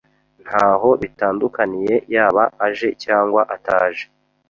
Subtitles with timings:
[0.45, 4.05] Ntaho bitandukaniye yaba aje cyangwa ataje.